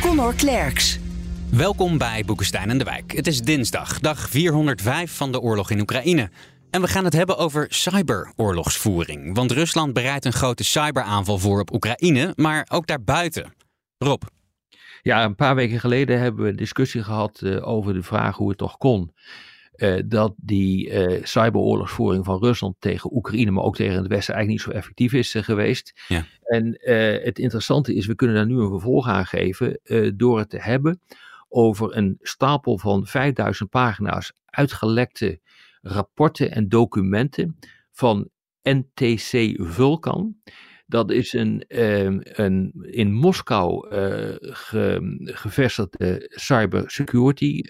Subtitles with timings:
[0.00, 0.98] Connor Klerks.
[1.50, 3.12] Welkom bij Boekenstein en de Wijk.
[3.12, 6.30] Het is dinsdag, dag 405 van de oorlog in Oekraïne.
[6.70, 9.34] En we gaan het hebben over cyberoorlogsvoering.
[9.34, 13.52] Want Rusland bereidt een grote cyberaanval voor op Oekraïne, maar ook daarbuiten.
[13.98, 14.22] Rob.
[15.02, 18.48] Ja, een paar weken geleden hebben we een discussie gehad uh, over de vraag hoe
[18.48, 19.12] het toch kon.
[19.80, 24.48] Uh, dat die uh, cyberoorlogsvoering van Rusland tegen Oekraïne, maar ook tegen het Westen, eigenlijk
[24.66, 26.02] niet zo effectief is uh, geweest.
[26.08, 26.24] Ja.
[26.42, 26.78] En
[27.24, 29.80] het interessante is, we kunnen daar nu een vervolg aan geven
[30.16, 31.00] door het te hebben
[31.48, 35.40] over een stapel van 5000 pagina's uitgelekte
[35.80, 37.58] rapporten en documenten
[37.92, 38.28] van
[38.62, 40.36] NTC Vulkan.
[40.86, 41.64] Dat is een,
[42.42, 43.86] een in Moskou
[44.40, 47.62] ge, gevestigde cybersecurity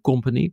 [0.00, 0.50] company.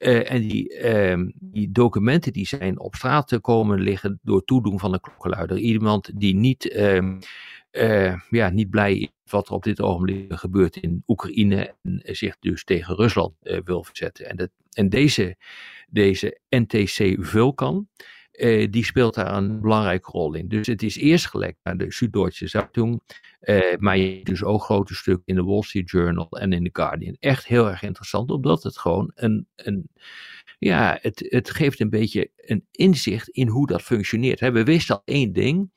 [0.00, 4.78] Uh, en die, uh, die, documenten die zijn op straat te komen liggen door toedoen
[4.78, 5.58] van een klokkenluider.
[5.58, 11.02] Iemand die niet, uh, ja, niet blij is wat er op dit ogenblik gebeurt in
[11.06, 13.34] Oekraïne en zich dus tegen Rusland
[13.64, 14.28] wil verzetten.
[14.28, 15.36] En, dat, en deze,
[15.88, 17.88] deze NTC Vulkan,
[18.40, 20.48] uh, die speelt daar een belangrijke rol in.
[20.48, 23.00] Dus het is eerst gelekt naar de Süddeutsche Zeitung,
[23.40, 26.64] uh, maar je hebt dus ook grote stukken in de Wall Street Journal en in
[26.64, 27.16] The Guardian.
[27.20, 29.90] Echt heel erg interessant, omdat het gewoon een, een
[30.58, 34.40] ja, het, het geeft een beetje een inzicht in hoe dat functioneert.
[34.40, 35.70] We wisten al één ding,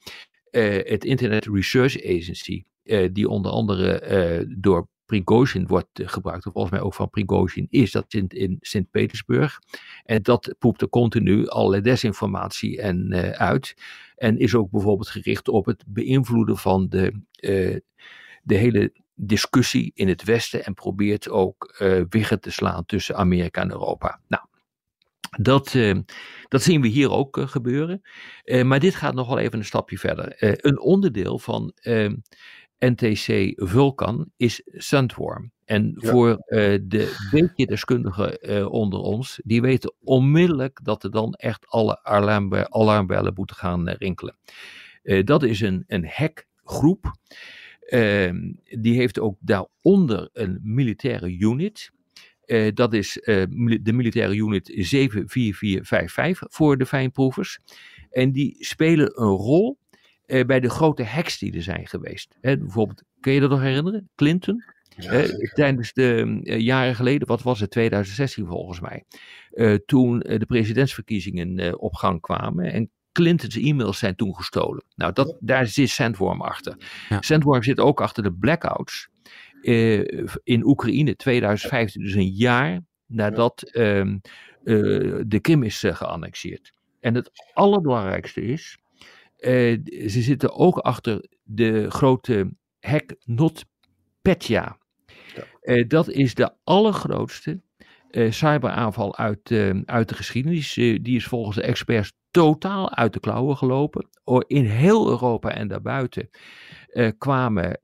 [0.52, 2.64] uh, het Internet Research Agency,
[3.12, 8.06] die onder andere door Prigozhin wordt gebruikt, of volgens mij ook van Prigozhin is, dat
[8.08, 9.60] zit in Sint-Petersburg.
[10.04, 13.76] En dat poept er continu allerlei desinformatie en, uh, uit.
[14.16, 17.78] En is ook bijvoorbeeld gericht op het beïnvloeden van de, uh,
[18.44, 23.62] de hele discussie in het Westen en probeert ook uh, wiggen te slaan tussen Amerika
[23.62, 24.20] en Europa.
[24.28, 24.44] Nou,
[25.42, 25.78] dat,
[26.48, 28.02] dat zien we hier ook gebeuren.
[28.64, 30.34] Maar dit gaat nog wel even een stapje verder.
[30.66, 31.74] een onderdeel van
[32.90, 35.52] NTC Vulkan is Sandworm.
[35.66, 36.12] En ja.
[36.12, 36.38] voor
[36.82, 43.34] de beetje deskundigen onder ons, die weten onmiddellijk dat er dan echt alle alarmbellen, alarmbellen
[43.36, 44.36] moeten gaan rinkelen.
[45.24, 47.12] dat is een, een hackgroep.
[48.80, 51.92] die heeft ook daaronder een militaire unit.
[52.46, 53.44] Uh, dat is uh,
[53.82, 57.60] de militaire unit 74455 voor de fijnproevers.
[58.10, 59.78] En die spelen een rol
[60.34, 62.38] uh, bij de grote hacks die er zijn geweest.
[62.42, 64.10] bijvoorbeeld, kun je dat nog herinneren?
[64.16, 64.64] Clinton?
[64.98, 69.04] Ja, tijdens de jaren geleden, wat was het, 2016 volgens mij.
[69.86, 72.72] toen de presidentsverkiezingen op gang kwamen.
[72.72, 74.84] En Clintons e-mails zijn toen gestolen.
[74.96, 76.76] Nou, dat, daar zit Sandworm achter.
[77.10, 77.22] Ja.
[77.22, 79.10] Sandworm zit ook achter de blackouts
[80.44, 84.16] in Oekraïne 2015, dus een jaar nadat uh,
[85.28, 86.72] de Krim is geannexeerd.
[87.00, 88.78] En het allerbelangrijkste is,
[90.08, 94.78] ze zitten ook achter de grote hack NotPetya.
[95.62, 95.84] Ja.
[95.84, 97.62] dat is de allergrootste
[98.30, 99.52] cyberaanval uit,
[99.86, 100.74] uit de geschiedenis.
[100.74, 104.10] die is volgens de experts totaal uit de klauwen gelopen.
[104.48, 106.30] In heel Europa en daarbuiten
[107.18, 107.80] kwamen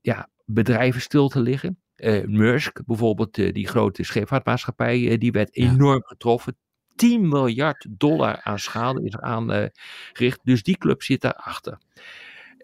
[0.00, 1.76] ja, bedrijven stil te liggen.
[1.96, 6.56] Uh, Maersk, bijvoorbeeld die grote scheepvaartmaatschappij, die werd enorm getroffen.
[7.02, 10.40] 10 miljard dollar aan schade is er aangericht.
[10.42, 11.78] Dus die club zit daarachter.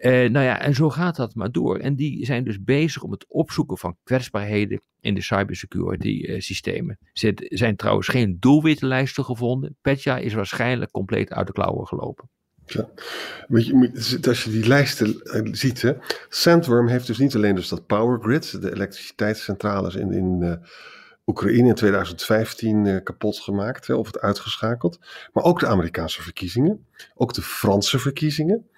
[0.01, 1.77] nou ja, en zo gaat dat maar door.
[1.77, 6.97] En die zijn dus bezig om het opzoeken van kwetsbaarheden in de cybersecurity systemen.
[7.13, 9.77] Er zijn trouwens geen doelwittenlijsten gevonden.
[9.81, 12.29] Petja is waarschijnlijk compleet uit de klauwen gelopen.
[12.65, 12.89] Ja.
[14.27, 15.93] Als je die lijsten eh, ziet, hè,
[16.29, 20.53] Sandworm heeft dus niet alleen dus dat power grid, de elektriciteitscentrales in, in uh,
[21.29, 24.99] Oekraïne in 2015 uh, kapot gemaakt of het uitgeschakeld,
[25.33, 26.85] maar ook de Amerikaanse verkiezingen,
[27.15, 28.69] ook de Franse verkiezingen.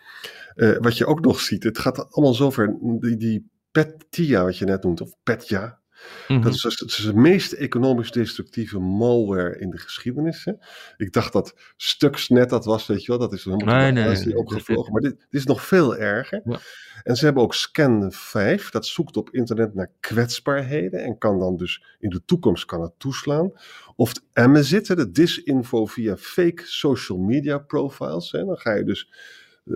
[0.56, 4.65] Uh, wat je ook nog ziet, het gaat allemaal zover, die, die Petya wat je
[4.65, 5.81] net noemt, of Petja,
[6.27, 6.44] Mm-hmm.
[6.44, 10.45] Dat is, dat is de meest economisch destructieve malware in de geschiedenis.
[10.45, 10.53] Hè?
[10.98, 13.19] Ik dacht dat Stuxnet dat was, weet je wel.
[13.19, 14.92] Dat is helemaal nee, nee, nee, opgevlogen.
[14.92, 16.42] Maar dit, dit, is nog veel erger.
[16.44, 16.59] Ja.
[17.03, 18.69] En ze hebben ook Scan 5.
[18.69, 21.03] Dat zoekt op internet naar kwetsbaarheden.
[21.03, 23.51] En kan dan dus in de toekomst kan het toeslaan.
[23.95, 28.31] Of Amazit, de disinfo via fake social media profiles.
[28.31, 28.45] Hè?
[28.45, 29.09] Dan ga je dus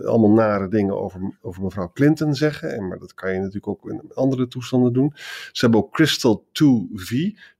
[0.03, 2.73] allemaal nare dingen over, over mevrouw Clinton zeggen.
[2.73, 5.11] En, maar dat kan je natuurlijk ook in andere toestanden doen.
[5.51, 7.15] Ze hebben ook Crystal 2V,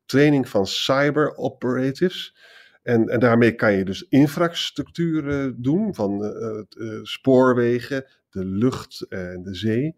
[0.05, 2.35] training van cyber operatives.
[2.83, 9.55] En, en daarmee kan je dus infrastructuur doen van uh, spoorwegen, de lucht en de
[9.55, 9.95] zee.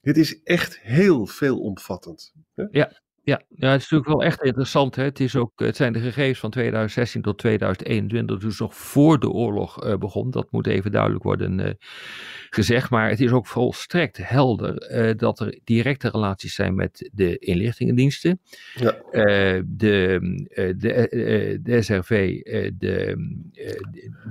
[0.00, 2.32] Het is echt heel veelomvattend.
[2.70, 2.92] Ja,
[3.28, 4.96] ja, ja, het is natuurlijk wel echt interessant.
[4.96, 5.02] Hè?
[5.02, 9.30] Het, is ook, het zijn de gegevens van 2016 tot 2021, dus nog voor de
[9.30, 10.30] oorlog uh, begon.
[10.30, 11.70] Dat moet even duidelijk worden uh,
[12.50, 12.90] gezegd.
[12.90, 18.40] Maar het is ook volstrekt helder uh, dat er directe relaties zijn met de inlichtingendiensten.
[18.74, 18.96] Ja.
[19.66, 20.20] de,
[20.76, 22.40] de, de SRV,
[22.78, 23.16] de,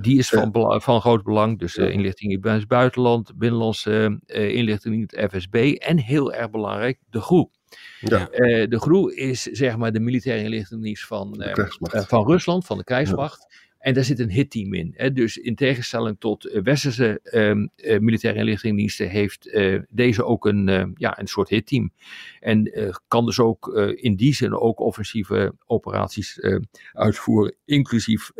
[0.00, 1.58] die is van, van groot belang.
[1.58, 5.76] Dus de inlichting in het buitenland, binnenlandse inlichting, het FSB.
[5.78, 7.57] En heel erg belangrijk, de groep.
[8.00, 8.28] Ja.
[8.32, 12.84] Uh, de GRU is zeg maar de militaire inlichtingendienst van, uh, van Rusland, van de
[12.84, 13.46] krijgsmacht.
[13.48, 13.56] Ja.
[13.78, 14.94] En daar zit een hitteam in.
[14.96, 15.12] Hè.
[15.12, 17.20] Dus in tegenstelling tot westerse
[17.76, 21.92] uh, militaire inlichtingendiensten heeft deze ook een, ja, een soort hitteam.
[22.40, 22.72] En
[23.08, 26.40] kan dus ook in die zin ook offensieve operaties
[26.92, 28.30] uitvoeren, inclusief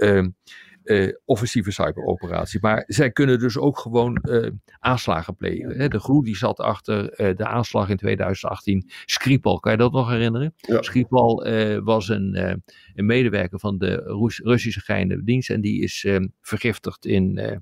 [0.89, 2.59] uh, offensieve cyberoperatie.
[2.63, 5.79] Maar zij kunnen dus ook gewoon uh, aanslagen plegen.
[5.79, 5.89] Hè.
[5.89, 8.91] De groep die zat achter uh, de aanslag in 2018.
[9.05, 10.55] Skripal, kan je dat nog herinneren?
[10.57, 10.83] Ja.
[10.83, 11.47] Skripal
[11.85, 12.61] was een,
[12.95, 15.51] een, medewerker van de Roes Russische geheime dienst.
[15.51, 16.07] En die is
[16.41, 17.61] vergiftigd in...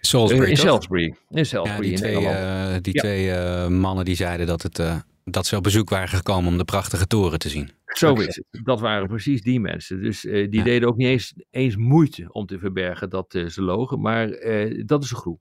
[0.00, 1.14] Salisbury, in Salisbury.
[1.30, 3.00] In Salisbury, ja, die twee, die ja.
[3.00, 7.06] twee mannen die zeiden dat het dat ze op bezoek waren gekomen om de prachtige
[7.06, 7.70] toren te zien.
[7.86, 8.64] Zo is het.
[8.64, 10.02] Dat waren precies die mensen.
[10.02, 10.64] Dus uh, die ja.
[10.64, 14.00] deden ook niet eens, eens, moeite om te verbergen dat uh, ze logen.
[14.00, 15.40] Maar uh, dat is een groep.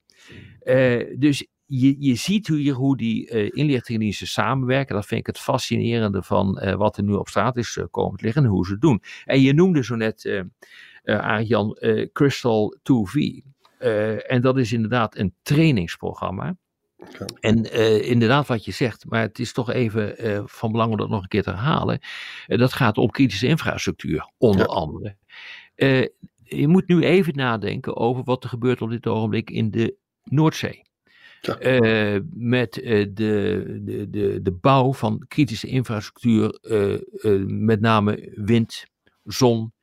[1.17, 4.95] dus je, je ziet hier hoe die inlichtingendiensten samenwerken.
[4.95, 8.43] Dat vind ik het fascinerende van wat er nu op straat is komen te liggen
[8.43, 9.01] en hoe ze het doen.
[9.25, 10.45] En je noemde zo net,
[11.03, 11.77] Arjan,
[12.13, 13.41] Crystal 2V.
[14.27, 16.57] en dat is inderdaad een trainingsprogramma.
[17.39, 20.97] En uh, inderdaad wat je zegt, maar het is toch even uh, van belang om
[20.97, 21.99] dat nog een keer te herhalen.
[22.47, 24.73] Uh, dat gaat om kritische infrastructuur, onder ja.
[24.73, 25.15] andere.
[26.43, 30.83] je moet nu even nadenken over wat er gebeurt op dit ogenblik in de Noordzee.
[31.41, 32.21] Ja.
[32.33, 36.59] met de, de, de, de bouw van kritische infrastructuur,
[37.47, 38.85] met name wind,
[39.23, 39.73] zon,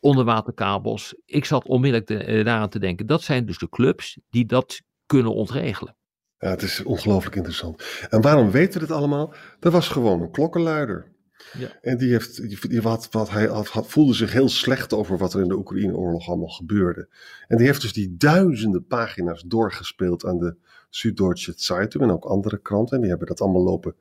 [0.00, 1.14] onderwaterkabels.
[1.24, 3.06] Ik zat onmiddellijk te, daaraan te denken.
[3.06, 5.96] Dat zijn dus de clubs die dat kunnen ontregelen.
[6.42, 7.82] Ja, het is ongelooflijk interessant.
[8.10, 9.34] En waarom weten we dit allemaal?
[9.60, 11.10] Dat was gewoon een klokkenluider.
[11.58, 11.68] Ja.
[11.80, 15.34] En die, heeft, die, die wat, wat hij had, voelde zich heel slecht over wat
[15.34, 17.08] er in de Oekraïne-oorlog allemaal gebeurde.
[17.48, 20.56] En die heeft dus die duizenden pagina's doorgespeeld aan de
[20.90, 22.94] Süddeutsche Zeitung en ook andere kranten.
[22.94, 23.94] En die hebben dat allemaal lopen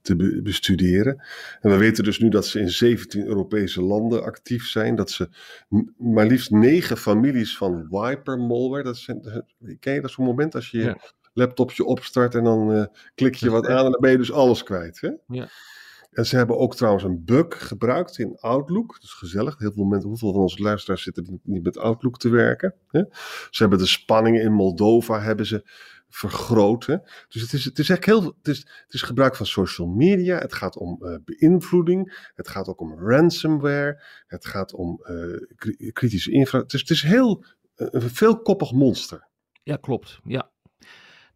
[0.00, 1.22] te bestuderen.
[1.60, 4.94] En we weten dus nu dat ze in 17 Europese landen actief zijn.
[4.94, 5.28] Dat ze
[5.96, 8.82] maar liefst negen families van wiper malware.
[8.82, 9.44] Dat zijn,
[9.80, 10.96] ken je dat zo'n moment als je ja
[11.38, 14.62] laptopje opstart en dan uh, klik je wat aan en dan ben je dus alles
[14.62, 15.00] kwijt.
[15.00, 15.10] Hè?
[15.26, 15.48] Ja.
[16.10, 18.92] En ze hebben ook trouwens een bug gebruikt in Outlook.
[18.92, 19.58] Dat is gezellig.
[19.58, 22.74] Heel veel mensen, hoeveel van onze luisteraars zitten niet met Outlook te werken?
[22.88, 23.02] Hè?
[23.50, 25.70] Ze hebben de spanningen in Moldova hebben ze
[26.08, 26.86] vergroot.
[26.86, 26.96] Hè?
[27.28, 28.34] Dus het is, het is eigenlijk heel.
[28.38, 30.38] Het is, het is gebruik van social media.
[30.38, 32.30] Het gaat om uh, beïnvloeding.
[32.34, 34.02] Het gaat ook om ransomware.
[34.26, 36.58] Het gaat om uh, kritische infra.
[36.58, 37.44] Het is, het is heel
[37.74, 39.26] een veelkoppig monster.
[39.62, 40.20] Ja, klopt.
[40.24, 40.50] Ja,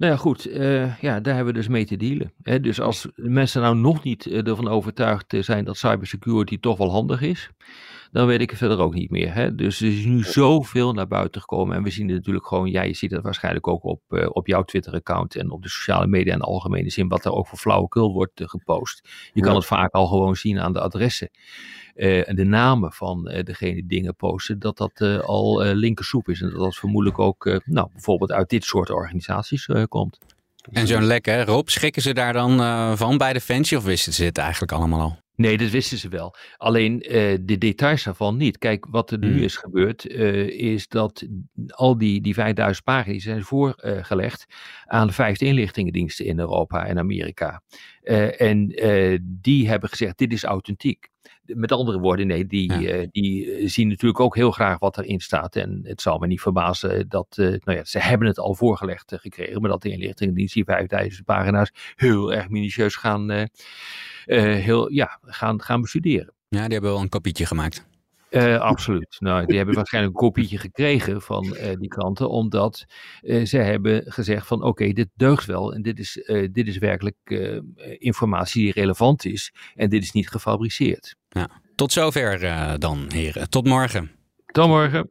[0.03, 0.49] nou ja, goed.
[0.49, 2.33] Uh, ja, daar hebben we dus mee te dealen.
[2.43, 2.61] Hè?
[2.61, 6.91] Dus als mensen nou nog niet uh, ervan overtuigd eh, zijn dat cybersecurity toch wel
[6.91, 7.51] handig is,
[8.13, 9.35] dan weet ik het verder ook niet meer.
[9.35, 9.55] Hè?
[9.55, 11.77] Dus er is nu zoveel naar buiten gekomen.
[11.77, 14.47] En we zien het natuurlijk gewoon, ja, je ziet het waarschijnlijk ook op, uh, op
[14.47, 17.59] jouw Twitter-account en op de sociale media in de algemene zin, wat er ook voor
[17.59, 19.09] flauwekul wordt gepost.
[19.33, 21.31] Je kan het vaak al gewoon zien aan de adressen.
[21.95, 26.29] Uh, en de namen van uh, degene die dingen posten, dat dat uh, al linkersoep
[26.29, 26.41] is.
[26.41, 30.19] En dat dat vermoedelijk ook nou, bijvoorbeeld uit dit soort organisaties komt.
[30.71, 32.59] En zo'n lek, hè, Rob, schrikken ze daar dan
[32.97, 35.22] van bij de Defensie of wisten ze het eigenlijk allemaal al?
[35.35, 36.35] Nee, dat wisten ze wel.
[36.57, 36.99] Alleen
[37.41, 38.59] de details daarvan niet.
[38.59, 39.43] Kijk, wat er nu mm.
[39.43, 40.07] is gebeurd,
[40.51, 41.27] is dat
[41.67, 44.47] al die, die 5000 pagina's zijn voorgelegd
[44.85, 47.63] aan de vijfde inlichtingendiensten in Europa en Amerika.
[48.37, 48.67] en
[49.23, 51.12] die hebben gezegd, dit is authentiek
[51.45, 53.01] met andere woorden, nee, die, ja.
[53.01, 55.57] uh, die eh, zien natuurlijk ook heel graag wat erin staat.
[55.57, 59.13] En het zal me niet verbazen dat, uh, nou ja, ze hebben het al voorgelegd
[59.13, 63.49] uh, gekregen, maar dat de inlichtingendienst die 5000 pagina's heel erg minutieus gaan,
[64.25, 66.35] heel, ja, gaan, gaan bestuderen.
[66.49, 67.87] Ja, die hebben wel een kopietje gemaakt.
[68.33, 69.17] Uh, absoluut.
[69.19, 72.85] Nou, die hebben waarschijnlijk een kopietje gekregen van uh, die kranten, omdat
[73.23, 77.17] uh, ze hebben gezegd van oké, dit deugt wel en dit is, dit is werkelijk
[77.99, 81.17] informatie die relevant is en dit is niet gefabriceerd.
[81.29, 81.49] Ja.
[81.75, 82.41] Tot zover
[82.79, 83.51] dan, heren.
[83.51, 84.11] Tot morgen.
[84.47, 85.11] Tot morgen.